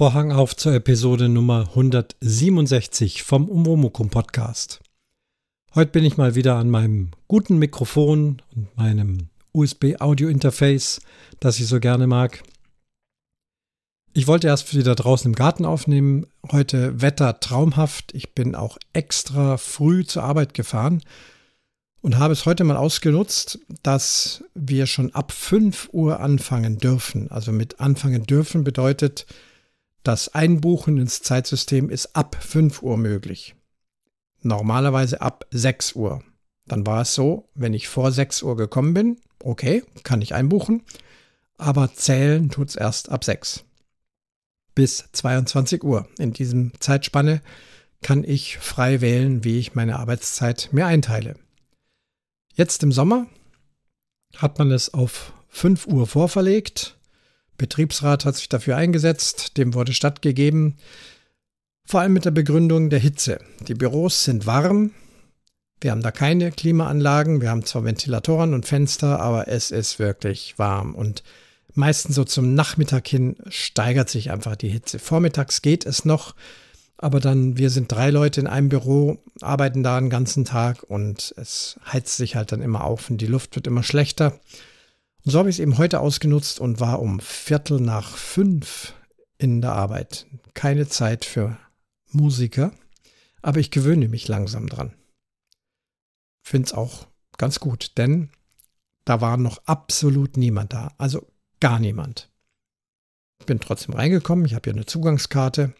[0.00, 4.80] Vorhang auf zur Episode Nummer 167 vom Umwomukum Podcast.
[5.74, 11.02] Heute bin ich mal wieder an meinem guten Mikrofon und meinem USB-Audio-Interface,
[11.38, 12.42] das ich so gerne mag.
[14.14, 16.26] Ich wollte erst wieder draußen im Garten aufnehmen.
[16.50, 18.14] Heute Wetter traumhaft.
[18.14, 21.02] Ich bin auch extra früh zur Arbeit gefahren
[22.00, 27.30] und habe es heute mal ausgenutzt, dass wir schon ab 5 Uhr anfangen dürfen.
[27.30, 29.26] Also mit anfangen dürfen bedeutet,
[30.02, 33.54] das Einbuchen ins Zeitsystem ist ab 5 Uhr möglich.
[34.42, 36.22] Normalerweise ab 6 Uhr.
[36.66, 40.82] Dann war es so, wenn ich vor 6 Uhr gekommen bin, okay, kann ich einbuchen,
[41.58, 43.64] aber zählen tut es erst ab 6
[44.74, 46.08] bis 22 Uhr.
[46.18, 47.42] In diesem Zeitspanne
[48.02, 51.36] kann ich frei wählen, wie ich meine Arbeitszeit mir einteile.
[52.54, 53.26] Jetzt im Sommer
[54.36, 56.96] hat man es auf 5 Uhr vorverlegt.
[57.60, 60.78] Betriebsrat hat sich dafür eingesetzt, dem wurde stattgegeben,
[61.84, 63.38] vor allem mit der Begründung der Hitze.
[63.68, 64.92] Die Büros sind warm,
[65.82, 70.58] wir haben da keine Klimaanlagen, wir haben zwar Ventilatoren und Fenster, aber es ist wirklich
[70.58, 71.22] warm und
[71.74, 74.98] meistens so zum Nachmittag hin steigert sich einfach die Hitze.
[74.98, 76.34] Vormittags geht es noch,
[76.96, 81.34] aber dann, wir sind drei Leute in einem Büro, arbeiten da den ganzen Tag und
[81.36, 84.40] es heizt sich halt dann immer auf und die Luft wird immer schlechter.
[85.24, 88.94] Und so habe ich es eben heute ausgenutzt und war um Viertel nach fünf
[89.36, 90.26] in der Arbeit.
[90.54, 91.58] Keine Zeit für
[92.10, 92.72] Musiker,
[93.42, 94.94] aber ich gewöhne mich langsam dran.
[96.42, 98.30] Finde es auch ganz gut, denn
[99.04, 100.92] da war noch absolut niemand da.
[100.96, 102.30] Also gar niemand.
[103.46, 105.74] Bin trotzdem reingekommen, ich habe hier eine Zugangskarte.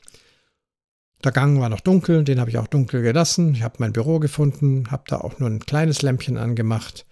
[1.24, 3.55] Der Gang war noch dunkel, den habe ich auch dunkel gelassen.
[3.55, 7.07] Ich habe mein Büro gefunden, habe da auch nur ein kleines Lämpchen angemacht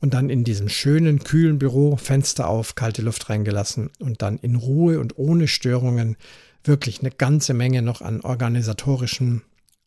[0.00, 4.56] und dann in diesem schönen, kühlen Büro Fenster auf, kalte Luft reingelassen und dann in
[4.56, 6.16] Ruhe und ohne Störungen
[6.64, 9.42] wirklich eine ganze Menge noch an organisatorischen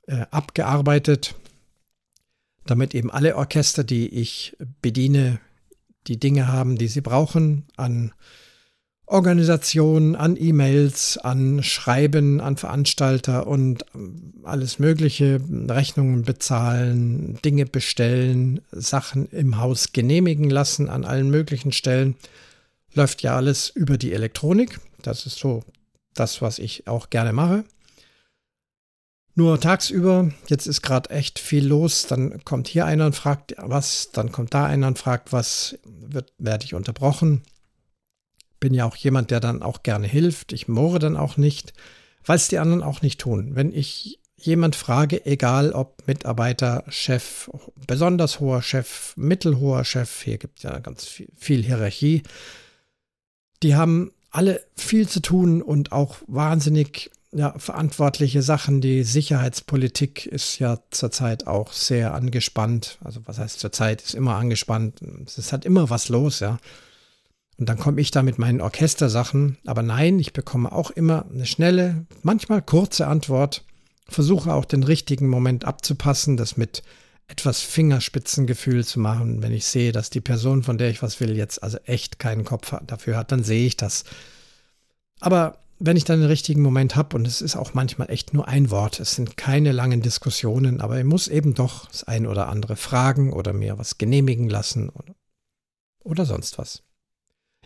[0.08, 1.36] äh, abgearbeitet,
[2.66, 5.40] damit eben alle Orchester, die ich bediene,
[6.08, 8.14] die Dinge haben, die sie brauchen, an
[9.14, 18.62] Organisationen, an E-Mails, an Schreiben, an Veranstalter und ähm, alles Mögliche, Rechnungen bezahlen, Dinge bestellen,
[18.72, 22.16] Sachen im Haus genehmigen lassen an allen möglichen Stellen.
[22.96, 24.80] Läuft ja alles über die Elektronik.
[25.04, 25.64] Das ist so
[26.16, 27.66] das, was ich auch gerne mache.
[29.36, 34.10] Nur tagsüber, jetzt ist gerade echt viel los, dann kommt hier einer und fragt was,
[34.12, 37.44] dann kommt da einer und fragt was, wird, werde ich unterbrochen.
[38.64, 40.54] Bin ja auch jemand, der dann auch gerne hilft.
[40.54, 41.74] Ich moore dann auch nicht,
[42.26, 43.56] weil es die anderen auch nicht tun.
[43.56, 47.50] Wenn ich jemand frage, egal ob Mitarbeiter, Chef,
[47.88, 52.24] besonders hoher Chef, mittelhoher Chef, hier gibt es ja ganz viel, viel Hierarchie,
[53.64, 58.80] die haben alle viel zu tun und auch wahnsinnig ja, verantwortliche Sachen.
[58.80, 62.98] Die Sicherheitspolitik ist ja zurzeit auch sehr angespannt.
[63.04, 65.02] Also was heißt zurzeit ist immer angespannt.
[65.26, 66.60] Es halt immer was los, ja.
[67.58, 69.58] Und dann komme ich da mit meinen Orchestersachen.
[69.66, 73.64] Aber nein, ich bekomme auch immer eine schnelle, manchmal kurze Antwort.
[74.10, 76.84] Versuche auch den richtigen Moment abzupassen, das mit
[77.28, 79.42] etwas Fingerspitzengefühl zu machen.
[79.42, 82.44] Wenn ich sehe, dass die Person, von der ich was will, jetzt also echt keinen
[82.44, 84.04] Kopf dafür hat, dann sehe ich das.
[85.20, 88.48] Aber wenn ich dann den richtigen Moment habe, und es ist auch manchmal echt nur
[88.48, 92.48] ein Wort, es sind keine langen Diskussionen, aber ich muss eben doch das ein oder
[92.48, 94.92] andere fragen oder mir was genehmigen lassen
[96.04, 96.84] oder, sonst was.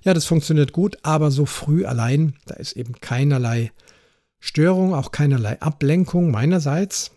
[0.03, 3.72] Ja, das funktioniert gut, aber so früh allein, da ist eben keinerlei
[4.40, 7.12] Störung, auch keinerlei Ablenkung meinerseits.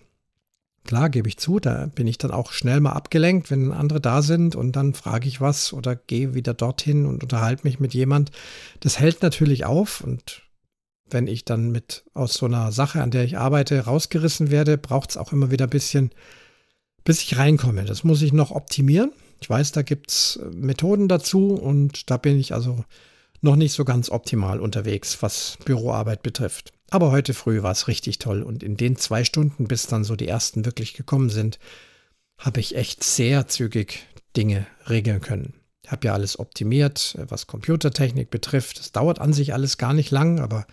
[0.85, 4.23] Klar, gebe ich zu, da bin ich dann auch schnell mal abgelenkt, wenn andere da
[4.23, 8.31] sind und dann frage ich was oder gehe wieder dorthin und unterhalte mich mit jemand.
[8.81, 10.43] Das hält natürlich auf und
[11.11, 15.11] wenn ich dann mit aus so einer Sache, an der ich arbeite, rausgerissen werde, braucht
[15.11, 16.11] es auch immer wieder ein bisschen,
[17.05, 17.85] bis ich reinkomme.
[17.85, 19.13] Das muss ich noch optimieren.
[19.41, 22.85] Ich weiß, da gibt es äh, Methoden dazu und da bin ich also
[23.41, 26.73] noch nicht so ganz optimal unterwegs, was Büroarbeit betrifft.
[26.91, 30.17] Aber heute früh war es richtig toll und in den zwei Stunden, bis dann so
[30.17, 31.59] die ersten wirklich gekommen sind,
[32.37, 34.07] habe ich echt sehr zügig
[34.37, 35.55] Dinge regeln können.
[35.85, 38.79] Ich habe ja alles optimiert, was Computertechnik betrifft.
[38.79, 40.67] Es dauert an sich alles gar nicht lang, aber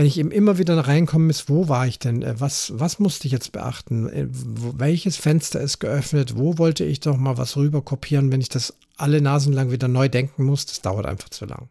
[0.00, 2.22] wenn ich eben immer wieder reinkommen muss, wo war ich denn?
[2.22, 4.08] Äh, was, was musste ich jetzt beachten?
[4.08, 6.38] Äh, welches Fenster ist geöffnet?
[6.38, 9.88] Wo wollte ich doch mal was rüber kopieren, wenn ich das alle Nasen lang wieder
[9.88, 10.64] neu denken muss?
[10.64, 11.68] Das dauert einfach zu lang.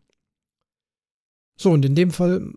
[1.60, 2.54] So, und in dem Fall,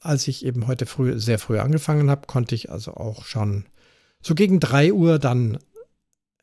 [0.00, 3.66] als ich eben heute früh, sehr früh angefangen habe, konnte ich also auch schon
[4.22, 5.58] so gegen 3 Uhr dann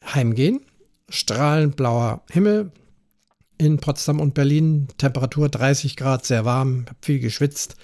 [0.06, 0.62] heimgehen.
[1.10, 2.72] Strahlend blauer Himmel
[3.58, 7.76] in Potsdam und Berlin, Temperatur 30 Grad, sehr warm, habe viel geschwitzt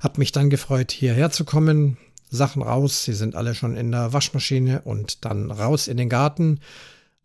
[0.00, 1.96] Hab mich dann gefreut, hierher zu kommen.
[2.30, 6.60] Sachen raus, sie sind alle schon in der Waschmaschine und dann raus in den Garten,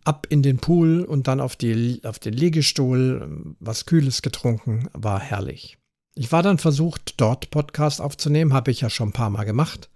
[0.05, 5.19] ab in den Pool und dann auf, die, auf den Liegestuhl, was Kühles getrunken, war
[5.19, 5.77] herrlich.
[6.15, 9.89] Ich war dann versucht, dort Podcast aufzunehmen, habe ich ja schon ein paar Mal gemacht.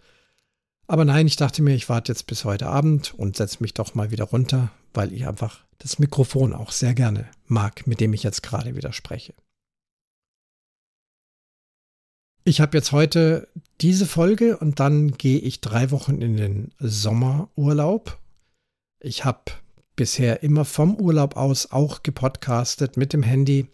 [0.88, 3.94] Aber nein, ich dachte mir, ich warte jetzt bis heute Abend und setze mich doch
[3.94, 8.24] mal wieder runter, weil ich einfach das Mikrofon auch sehr gerne mag, mit dem ich
[8.24, 9.34] jetzt gerade wieder spreche.
[12.48, 13.50] Ich habe jetzt heute
[13.82, 18.18] diese Folge und dann gehe ich drei Wochen in den Sommerurlaub.
[19.02, 19.52] Ich habe
[19.98, 23.68] bisher immer vom Urlaub aus auch gepodcastet mit dem Handy.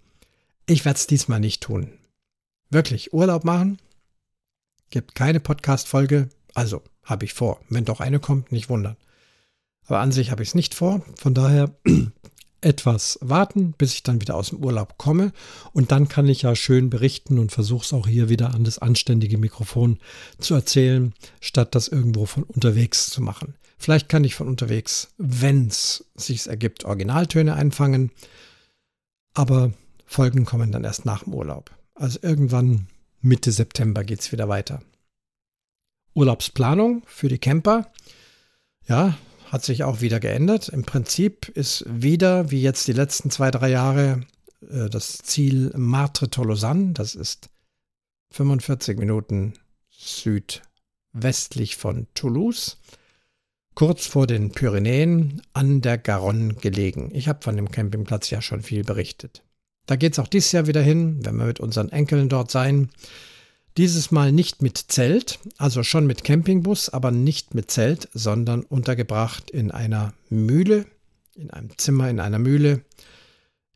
[0.66, 2.00] Ich werde es diesmal nicht tun.
[2.72, 3.78] Wirklich, Urlaub machen.
[4.90, 6.30] Gibt keine Podcast-Folge.
[6.56, 7.62] Also, habe ich vor.
[7.70, 8.98] Wenn doch eine kommt, nicht wundern.
[9.86, 11.06] Aber an sich habe ich es nicht vor.
[11.20, 11.70] Von daher
[12.64, 15.32] etwas warten, bis ich dann wieder aus dem Urlaub komme.
[15.72, 18.80] Und dann kann ich ja schön berichten und versuche es auch hier wieder an das
[18.80, 20.00] anständige Mikrofon
[20.40, 23.56] zu erzählen, statt das irgendwo von unterwegs zu machen.
[23.78, 28.12] Vielleicht kann ich von unterwegs, wenn es sich ergibt, Originaltöne einfangen.
[29.34, 29.74] Aber
[30.06, 31.72] Folgen kommen dann erst nach dem Urlaub.
[31.96, 32.88] Also irgendwann
[33.22, 34.82] Mitte September geht es wieder weiter.
[36.14, 37.92] Urlaubsplanung für die Camper.
[38.88, 39.18] Ja,
[39.54, 40.68] hat sich auch wieder geändert.
[40.70, 44.22] Im Prinzip ist wieder, wie jetzt die letzten zwei, drei Jahre,
[44.68, 46.96] äh, das Ziel Martre Tolosan.
[46.96, 47.52] Das ist
[48.32, 49.54] 45 Minuten
[49.92, 52.78] südwestlich von Toulouse,
[53.76, 57.12] kurz vor den Pyrenäen an der Garonne gelegen.
[57.14, 59.44] Ich habe von dem Campingplatz ja schon viel berichtet.
[59.86, 62.90] Da geht es auch dieses Jahr wieder hin, wenn wir mit unseren Enkeln dort sein.
[63.78, 69.50] Dieses Mal nicht mit Zelt, also schon mit Campingbus, aber nicht mit Zelt, sondern untergebracht
[69.50, 70.86] in einer Mühle,
[71.36, 72.86] in einem Zimmer in einer Mühle,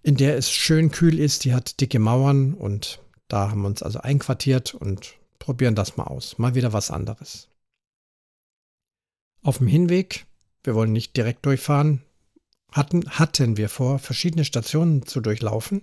[0.03, 1.45] in der es schön kühl ist.
[1.45, 6.05] Die hat dicke Mauern und da haben wir uns also einquartiert und probieren das mal
[6.05, 6.37] aus.
[6.37, 7.47] Mal wieder was anderes.
[9.41, 10.27] Auf dem Hinweg,
[10.63, 12.03] wir wollen nicht direkt durchfahren,
[12.71, 15.81] hatten, hatten wir vor, verschiedene Stationen zu durchlaufen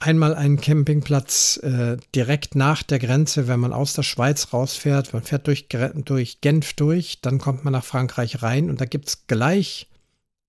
[0.00, 5.12] einmal einen Campingplatz äh, direkt nach der Grenze, wenn man aus der Schweiz rausfährt.
[5.12, 9.08] Man fährt durch, durch Genf durch, dann kommt man nach Frankreich rein und da gibt
[9.08, 9.88] es gleich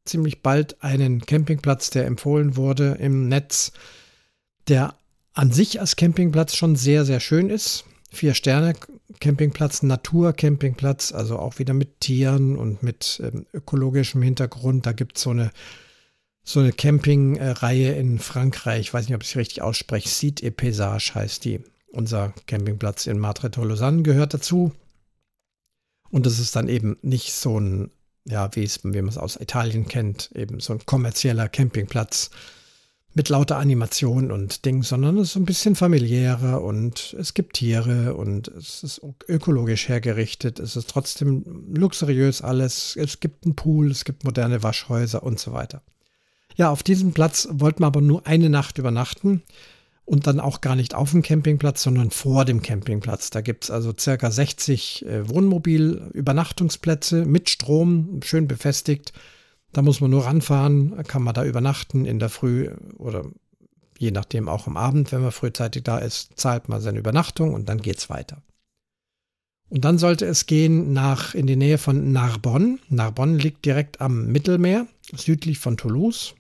[0.06, 3.74] ziemlich bald einen Campingplatz, der empfohlen wurde im Netz,
[4.68, 4.96] der
[5.34, 7.86] an sich als Campingplatz schon sehr, sehr schön ist.
[8.10, 8.74] Vier Sterne
[9.20, 14.86] Campingplatz, Natur-Campingplatz, also auch wieder mit Tieren und mit ähm, ökologischem Hintergrund.
[14.86, 15.52] Da gibt es so eine
[16.44, 18.82] so eine Campingreihe in Frankreich.
[18.82, 20.10] Ich weiß nicht, ob ich es richtig ausspreche.
[20.10, 21.62] Cite et Paysage heißt die.
[21.92, 24.74] Unser Campingplatz in Madre-Tolosan gehört dazu.
[26.10, 27.92] Und das ist dann eben nicht so ein,
[28.26, 32.32] ja, wie, es, wie man es aus Italien kennt, eben so ein kommerzieller Campingplatz
[33.14, 38.16] mit lauter Animation und Ding, sondern es ist ein bisschen familiärer und es gibt Tiere
[38.16, 40.60] und es ist ökologisch hergerichtet.
[40.60, 42.96] Es ist trotzdem luxuriös alles.
[42.96, 45.82] Es gibt einen Pool, es gibt moderne Waschhäuser und so weiter.
[46.56, 49.42] Ja, auf diesem Platz wollten wir aber nur eine Nacht übernachten
[50.06, 53.30] und dann auch gar nicht auf dem Campingplatz, sondern vor dem Campingplatz.
[53.30, 59.14] Da gibt es also circa 60 äh, Wohnmobil-Übernachtungsplätze mit Strom, schön befestigt.
[59.72, 63.24] Da muss man nur ranfahren, kann man da übernachten in der Früh oder
[63.98, 67.70] je nachdem auch am Abend, wenn man frühzeitig da ist, zahlt man seine Übernachtung und
[67.70, 68.42] dann geht es weiter.
[69.70, 72.80] Und dann sollte es gehen nach in die Nähe von Narbonne.
[72.90, 76.36] Narbonne liegt direkt am Mittelmeer, südlich von Toulouse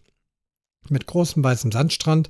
[0.89, 2.29] mit großem weißem Sandstrand.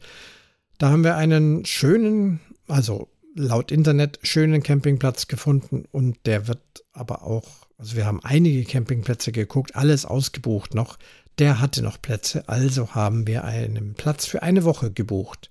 [0.78, 7.24] Da haben wir einen schönen, also laut Internet schönen Campingplatz gefunden und der wird aber
[7.24, 10.98] auch, also wir haben einige Campingplätze geguckt, alles ausgebucht noch.
[11.40, 15.50] Der hatte noch Plätze, also haben wir einen Platz für eine Woche gebucht,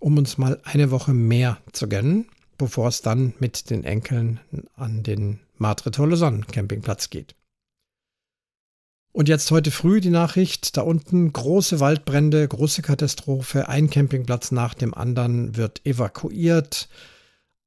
[0.00, 2.26] um uns mal eine Woche mehr zu gönnen,
[2.58, 4.40] bevor es dann mit den Enkeln
[4.74, 7.36] an den Madre Tolosan Campingplatz geht.
[9.14, 14.74] Und jetzt heute früh die Nachricht, da unten große Waldbrände, große Katastrophe, ein Campingplatz nach
[14.74, 16.88] dem anderen wird evakuiert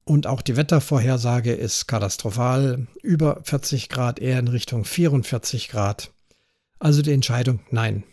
[0.04, 6.10] und auch die Wettervorhersage ist katastrophal, über 40 Grad, eher in Richtung 44 Grad.
[6.80, 8.04] Also die Entscheidung, nein,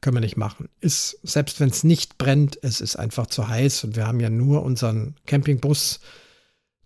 [0.00, 0.68] können wir nicht machen.
[0.80, 4.28] Ist, selbst wenn es nicht brennt, es ist einfach zu heiß und wir haben ja
[4.28, 6.00] nur unseren Campingbus.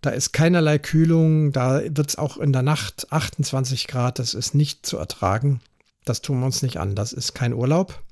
[0.03, 4.55] Da ist keinerlei Kühlung, da wird es auch in der Nacht 28 Grad, das ist
[4.55, 5.63] nicht zu ertragen.
[6.11, 6.97] Das tun wir uns nicht an.
[6.97, 8.03] Das ist kein Urlaub.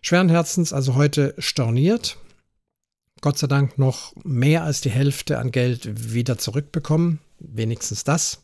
[0.00, 2.16] Schweren Herzens also heute storniert.
[3.20, 7.20] Gott sei Dank noch mehr als die Hälfte an Geld wieder zurückbekommen.
[7.38, 8.42] Wenigstens das.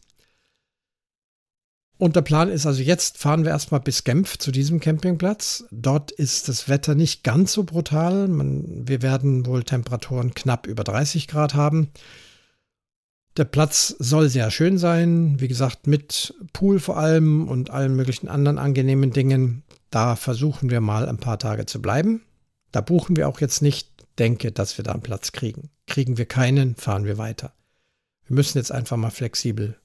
[1.99, 5.65] Und der Plan ist also, jetzt fahren wir erstmal bis Genf zu diesem Campingplatz.
[5.73, 8.29] Dort ist das Wetter nicht ganz so brutal.
[8.29, 11.91] Man, wir werden wohl Temperaturen knapp über 30 Grad haben.
[13.37, 18.29] Der Platz soll sehr schön sein, wie gesagt, mit Pool vor allem und allen möglichen
[18.29, 19.65] anderen angenehmen Dingen.
[19.91, 22.23] Da versuchen wir mal ein paar Tage zu bleiben.
[22.71, 23.89] Da buchen wir auch jetzt nicht,
[24.19, 25.71] denke, dass wir da einen Platz kriegen.
[25.87, 27.53] Kriegen wir keinen, fahren wir weiter.
[28.27, 29.77] Wir müssen jetzt einfach mal flexibel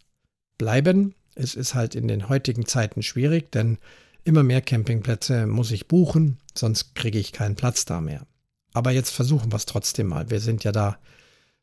[0.59, 1.15] bleiben.
[1.33, 3.79] Es ist halt in den heutigen Zeiten schwierig, denn
[4.23, 8.27] immer mehr Campingplätze muss ich buchen, sonst kriege ich keinen Platz da mehr.
[8.73, 10.29] Aber jetzt versuchen wir es trotzdem mal.
[10.29, 10.99] Wir sind ja da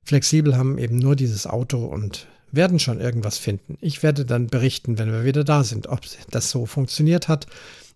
[0.06, 3.76] flexibel, haben eben nur dieses Auto und werden schon irgendwas finden.
[3.80, 7.46] Ich werde dann berichten, wenn wir wieder da sind, ob das so funktioniert hat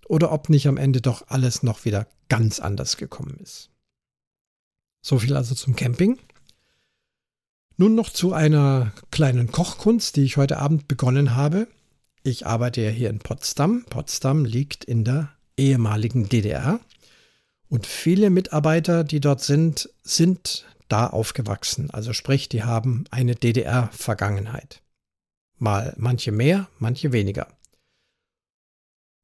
[0.09, 3.71] oder ob nicht am Ende doch alles noch wieder ganz anders gekommen ist.
[5.03, 6.19] So viel also zum Camping.
[7.77, 11.67] Nun noch zu einer kleinen Kochkunst, die ich heute Abend begonnen habe.
[12.23, 13.87] Ich arbeite ja hier in Potsdam.
[13.89, 16.81] Potsdam liegt in der ehemaligen DDR.
[17.69, 21.91] Und viele Mitarbeiter, die dort sind, sind da aufgewachsen.
[21.91, 24.83] Also sprich, die haben eine DDR-Vergangenheit.
[25.59, 27.49] Mal manche mehr, manche weniger.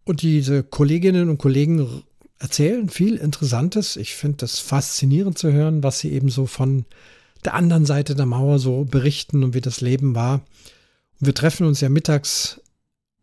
[0.05, 2.05] Und diese Kolleginnen und Kollegen
[2.39, 3.97] erzählen viel Interessantes.
[3.97, 6.85] Ich finde das faszinierend zu hören, was sie eben so von
[7.45, 10.43] der anderen Seite der Mauer so berichten und wie das Leben war.
[11.19, 12.61] wir treffen uns ja mittags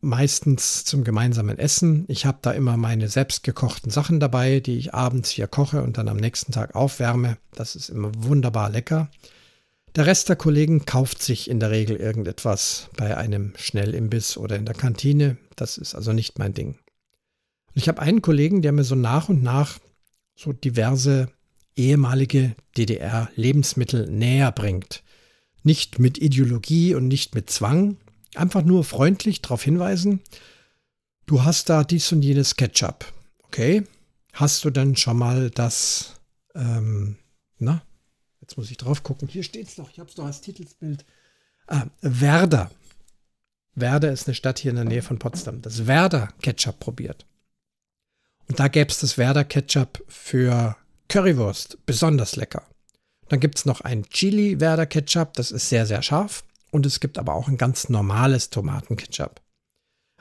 [0.03, 2.05] meistens zum gemeinsamen Essen.
[2.07, 6.07] Ich habe da immer meine selbstgekochten Sachen dabei, die ich abends hier koche und dann
[6.07, 7.37] am nächsten Tag aufwärme.
[7.53, 9.09] Das ist immer wunderbar lecker.
[9.95, 14.65] Der Rest der Kollegen kauft sich in der Regel irgendetwas bei einem Schnellimbiss oder in
[14.65, 15.37] der Kantine.
[15.55, 16.77] Das ist also nicht mein Ding.
[17.75, 19.79] ich habe einen Kollegen, der mir so nach und nach
[20.35, 21.29] so diverse
[21.75, 25.03] ehemalige DDR-Lebensmittel näher bringt.
[25.63, 27.97] Nicht mit Ideologie und nicht mit Zwang,
[28.35, 30.21] Einfach nur freundlich darauf hinweisen,
[31.25, 33.05] du hast da dies und jenes Ketchup.
[33.43, 33.83] Okay,
[34.33, 36.19] hast du denn schon mal das,
[36.55, 37.17] ähm,
[37.59, 37.83] na,
[38.41, 41.05] jetzt muss ich drauf gucken, hier steht es doch, ich habe es doch als Titelsbild.
[41.67, 42.71] Ah, Werder.
[43.75, 45.61] Werder ist eine Stadt hier in der Nähe von Potsdam.
[45.61, 47.25] Das Werder Ketchup probiert.
[48.47, 50.75] Und da gäbe es das Werder Ketchup für
[51.07, 52.63] Currywurst, besonders lecker.
[53.29, 56.43] Dann gibt es noch ein Chili Werder Ketchup, das ist sehr, sehr scharf.
[56.73, 59.41] Und es gibt aber auch ein ganz normales Tomatenketchup.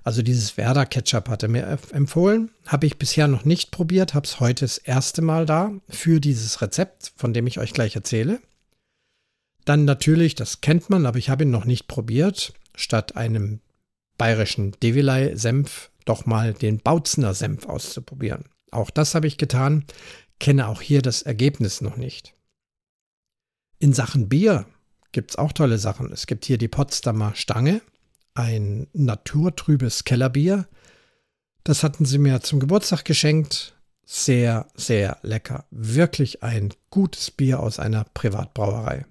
[0.04, 2.50] Also dieses Werder Ketchup hat er mir empfohlen.
[2.66, 6.60] Habe ich bisher noch nicht probiert, habe es heute das erste Mal da für dieses
[6.60, 8.38] Rezept, von dem ich euch gleich erzähle.
[9.64, 13.60] Dann natürlich, das kennt man, aber ich habe ihn noch nicht probiert, statt einem
[14.18, 18.44] bayerischen Devilei-Senf doch mal den Bautzener Senf auszuprobieren.
[18.72, 19.86] Auch das habe ich getan,
[20.38, 22.34] kenne auch hier das Ergebnis noch nicht.
[23.78, 24.66] In Sachen Bier
[25.12, 26.12] gibt es auch tolle Sachen.
[26.12, 27.80] Es gibt hier die Potsdamer Stange,
[28.34, 30.66] ein naturtrübes Kellerbier.
[31.64, 33.76] Das hatten sie mir zum Geburtstag geschenkt.
[34.04, 35.64] Sehr, sehr lecker.
[35.70, 39.06] Wirklich ein gutes Bier aus einer Privatbrauerei.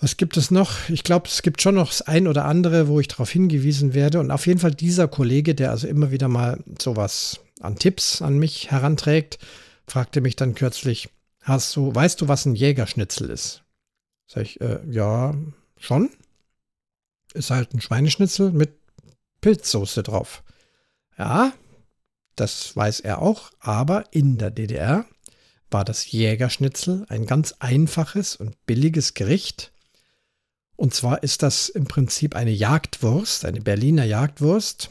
[0.00, 0.88] Was gibt es noch?
[0.88, 4.18] Ich glaube, es gibt schon noch das ein oder andere, wo ich darauf hingewiesen werde.
[4.18, 8.38] Und auf jeden Fall dieser Kollege, der also immer wieder mal sowas an Tipps an
[8.38, 9.38] mich heranträgt,
[9.86, 11.08] fragte mich dann kürzlich,
[11.42, 13.61] hast du, weißt du, was ein Jägerschnitzel ist?
[14.26, 15.34] Sag ich, äh, ja,
[15.76, 16.10] schon.
[17.34, 18.72] Ist halt ein Schweineschnitzel mit
[19.40, 20.42] Pilzsoße drauf.
[21.18, 21.52] Ja,
[22.36, 25.04] das weiß er auch, aber in der DDR
[25.70, 29.72] war das Jägerschnitzel ein ganz einfaches und billiges Gericht.
[30.76, 34.90] Und zwar ist das im Prinzip eine Jagdwurst, eine Berliner Jagdwurst,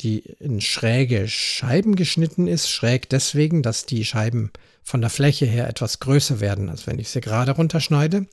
[0.00, 2.70] die in schräge Scheiben geschnitten ist.
[2.70, 4.50] Schräg deswegen, dass die Scheiben
[4.82, 8.26] von der Fläche her etwas größer werden, als wenn ich sie gerade runterschneide.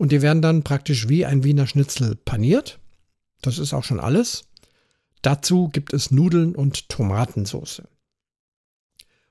[0.00, 2.78] Und die werden dann praktisch wie ein Wiener Schnitzel paniert.
[3.42, 4.44] Das ist auch schon alles.
[5.20, 7.82] Dazu gibt es Nudeln und Tomatensauce.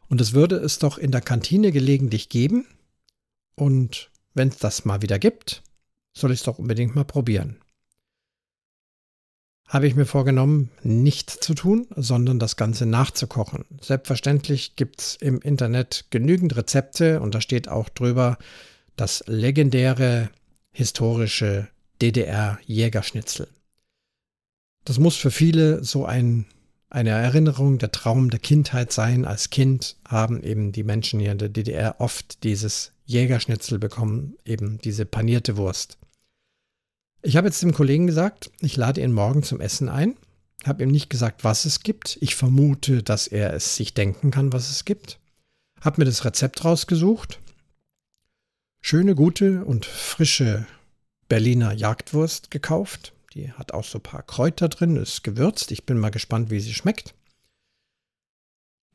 [0.10, 2.68] Und es würde es doch in der Kantine gelegentlich geben.
[3.56, 5.64] Und wenn es das mal wieder gibt,
[6.14, 7.58] soll ich es doch unbedingt mal probieren.
[9.66, 13.66] Habe ich mir vorgenommen, nicht zu tun, sondern das Ganze nachzukochen.
[13.82, 18.38] Selbstverständlich gibt es im Internet genügend Rezepte und da steht auch drüber
[18.96, 20.30] das legendäre
[20.72, 21.68] historische
[22.02, 23.48] DDR-Jägerschnitzel.
[24.86, 26.46] Das muss für viele so ein,
[26.90, 29.26] eine Erinnerung, der Traum der Kindheit sein.
[29.26, 34.80] Als Kind haben eben die Menschen hier in der DDR oft dieses Jägerschnitzel bekommen, eben
[34.80, 35.98] diese panierte Wurst.
[37.22, 40.16] Ich habe jetzt dem Kollegen gesagt, ich lade ihn morgen zum Essen ein.
[40.66, 42.18] Habe ihm nicht gesagt, was es gibt.
[42.22, 45.20] Ich vermute, dass er es sich denken kann, was es gibt.
[45.82, 47.40] Habe mir das Rezept rausgesucht
[48.82, 50.66] schöne, gute und frische
[51.28, 53.14] Berliner Jagdwurst gekauft.
[53.34, 55.72] Die hat auch so ein paar Kräuter drin, ist gewürzt.
[55.72, 57.14] Ich bin mal gespannt, wie sie schmeckt.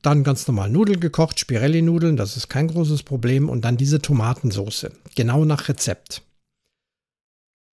[0.02, 3.48] Dann ganz normal Nudeln gekocht, Spirelli-Nudeln, das ist kein großes Problem.
[3.48, 6.22] Und dann diese Tomatensoße, genau nach Rezept.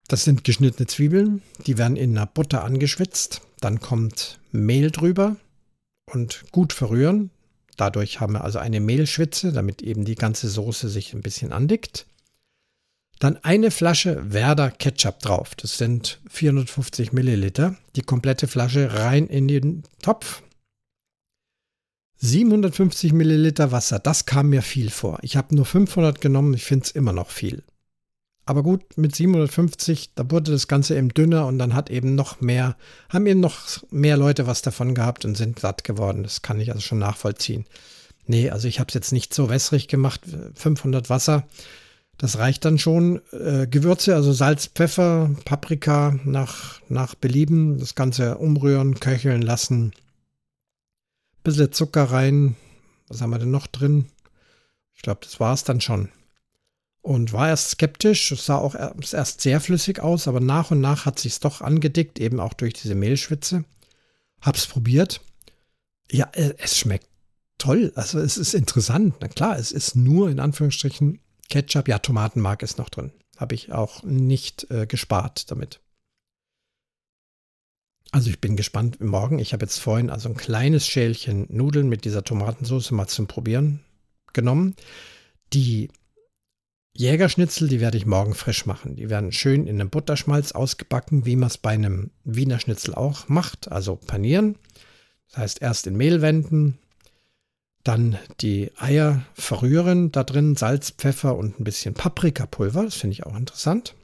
[0.08, 3.41] Das sind geschnittene Zwiebeln, die werden in einer Butter angeschwitzt.
[3.60, 5.36] Dann kommt Mehl drüber
[6.06, 7.32] und gut verrühren.
[7.78, 12.06] Dadurch haben wir also eine Mehlschwitze, damit eben die ganze Soße sich ein bisschen andickt.
[13.20, 15.56] Dann eine Flasche Werder Ketchup drauf.
[15.56, 17.78] Das sind 450 Milliliter.
[17.96, 20.42] Die komplette Flasche rein in den Topf.
[22.24, 25.18] 750 Milliliter Wasser, das kam mir viel vor.
[25.24, 27.63] Ich habe nur 500 genommen, ich finde es immer noch viel.
[28.46, 32.42] Aber gut, mit 750, da wurde das Ganze eben dünner und dann hat eben noch
[32.42, 32.76] mehr,
[33.10, 33.60] haben eben noch
[33.92, 36.24] mehr Leute was davon gehabt und sind satt geworden.
[36.24, 37.66] Das kann ich also schon nachvollziehen.
[38.26, 40.22] Nee, also ich habe es jetzt nicht so wässrig gemacht.
[40.56, 41.48] 500 Wasser,
[42.18, 43.22] das reicht dann schon.
[43.32, 47.78] Äh, Gewürze, also Salz, Pfeffer, Paprika nach, nach Belieben.
[47.80, 49.94] Das Ganze umrühren, köcheln lassen
[51.44, 52.56] bisschen Zucker rein.
[53.08, 54.06] Was haben wir denn noch drin?
[54.94, 56.10] Ich glaube, das war es dann schon.
[57.01, 58.31] Und war erst skeptisch.
[58.31, 62.20] Es sah auch erst sehr flüssig aus, aber nach und nach hat sich doch angedickt,
[62.20, 63.65] eben auch durch diese Mehlschwitze.
[64.41, 65.22] Hab's probiert.
[66.12, 67.08] Ja, äh, es schmeckt
[67.58, 67.91] toll.
[67.96, 69.15] Also es ist interessant.
[69.20, 71.88] Na klar, es ist nur in Anführungsstrichen Ketchup.
[71.88, 73.12] Ja, Tomatenmark ist noch drin.
[73.38, 75.79] Habe ich auch nicht äh, gespart damit.
[78.12, 79.39] Also ich bin gespannt morgen.
[79.39, 83.79] Ich habe jetzt vorhin also ein kleines Schälchen Nudeln mit dieser Tomatensauce mal zum Probieren
[84.34, 84.75] genommen.
[85.53, 85.89] Die
[86.94, 88.96] Jägerschnitzel, die werde ich morgen frisch machen.
[88.96, 93.30] Die werden schön in einem Butterschmalz ausgebacken, wie man es bei einem Wiener Schnitzel auch
[93.30, 94.58] macht, also panieren.
[95.30, 96.78] Das heißt, erst in Mehl wenden,
[97.84, 103.25] dann die Eier verrühren, da drin Salz, Pfeffer und ein bisschen Paprikapulver, das finde ich
[103.25, 103.96] auch interessant.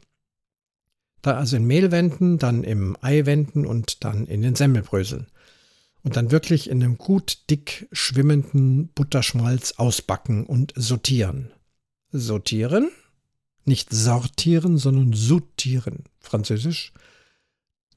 [1.22, 5.28] Dann also in Mehl wenden, dann im Ei wenden und dann in den Semmelbröseln.
[6.04, 11.52] Und dann wirklich in einem gut dick schwimmenden Butterschmalz ausbacken und sortieren.
[12.20, 12.90] Sortieren?
[13.66, 16.06] Nicht sortieren, sondern sortieren.
[16.20, 16.94] Französisch.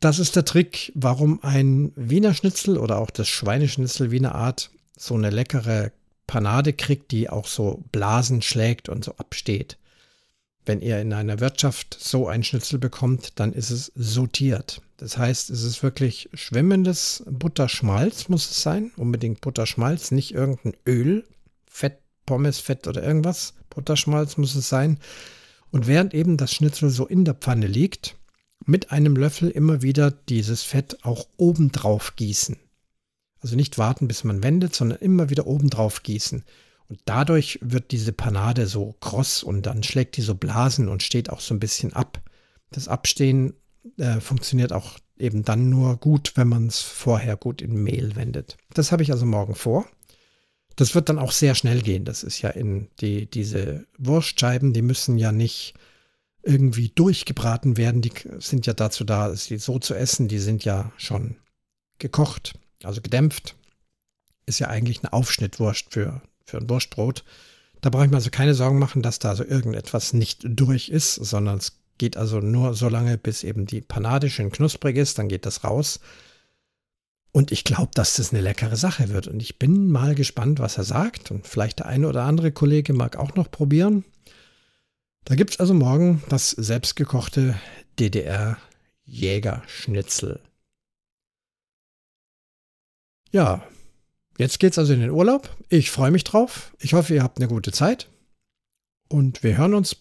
[0.01, 5.15] Das ist der Trick, warum ein Wiener Schnitzel oder auch das Schweineschnitzel Wiener Art so
[5.15, 5.93] eine leckere
[6.27, 9.77] Panade kriegt, die auch so Blasen schlägt und so absteht.
[10.65, 14.81] Wenn ihr in einer Wirtschaft so ein Schnitzel bekommt, dann ist es sortiert.
[14.99, 18.93] Das heißt, es ist wirklich schwimmendes Butterschmalz, muss es sein.
[18.97, 21.25] Unbedingt Butterschmalz, nicht irgendein Öl,
[21.67, 23.55] Fett, Pommesfett oder irgendwas.
[23.71, 24.99] Butterschmalz muss es sein.
[25.71, 28.17] Und während eben das Schnitzel so in der Pfanne liegt,
[28.67, 32.57] mit einem Löffel immer wieder dieses Fett auch obendrauf gießen.
[33.41, 36.45] Also nicht warten, bis man wendet, sondern immer wieder obendrauf gießen.
[36.89, 41.31] Und dadurch wird diese Panade so kross und dann schlägt die so Blasen und steht
[41.31, 42.21] auch so ein bisschen ab.
[42.71, 43.55] Das Abstehen
[43.97, 48.57] äh, funktioniert auch eben dann nur gut, wenn man es vorher gut in Mehl wendet.
[48.75, 49.87] Das habe ich also morgen vor.
[50.81, 52.05] Das wird dann auch sehr schnell gehen.
[52.05, 55.75] Das ist ja in die, diese Wurstscheiben, die müssen ja nicht
[56.43, 58.01] irgendwie durchgebraten werden.
[58.01, 60.29] Die sind ja dazu da, sie so zu essen.
[60.29, 61.37] Die sind ja schon
[61.99, 63.55] gekocht, also gedämpft.
[64.47, 67.25] Ist ja eigentlich eine Aufschnittwurst für für ein Wurstbrot.
[67.81, 71.15] Da brauche ich mir also keine Sorgen machen, dass da so irgendetwas nicht durch ist,
[71.15, 75.29] sondern es geht also nur so lange, bis eben die Panade schön knusprig ist, dann
[75.29, 76.01] geht das raus.
[77.33, 79.29] Und ich glaube, dass das eine leckere Sache wird.
[79.29, 81.31] Und ich bin mal gespannt, was er sagt.
[81.31, 84.05] Und vielleicht der eine oder andere Kollege mag auch noch probieren.
[85.25, 87.55] Da gibt es also morgen das selbstgekochte
[87.99, 90.41] DDR-Jägerschnitzel.
[93.31, 93.63] Ja,
[94.41, 95.55] Jetzt geht's also in den Urlaub.
[95.69, 96.75] Ich freue mich drauf.
[96.81, 98.09] Ich hoffe, ihr habt eine gute Zeit.
[99.07, 99.97] Und wir hören uns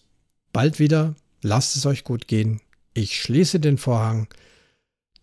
[0.54, 1.14] bald wieder.
[1.42, 2.62] Lasst es euch gut gehen.
[2.94, 4.28] Ich schließe den Vorhang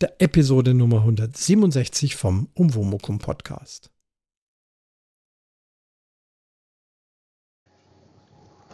[0.00, 3.90] der Episode Nummer 167 vom Umwomukum Podcast.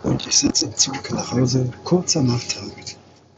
[0.03, 2.73] Und ich sitze im Zug nach Hause, kurzer Nachtrag.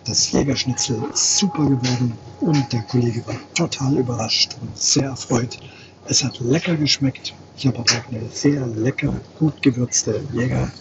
[0.05, 5.57] Das Jägerschnitzel ist super geworden und der Kollege war total überrascht und sehr erfreut.
[6.07, 7.35] Es hat lecker geschmeckt.
[7.57, 10.73] Ich habe auch eine sehr lecker, gut gewürzte Jäger,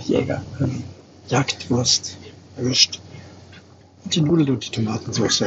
[0.00, 0.82] Jäger, ähm,
[1.28, 2.16] Jagdwurst
[2.56, 3.00] erwischt.
[4.04, 5.44] Und die Nudeln und die Tomatensauce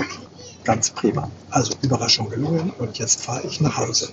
[0.66, 1.32] ganz prima.
[1.52, 4.10] Also Überraschung gelungen und jetzt fahre ich nach Hause.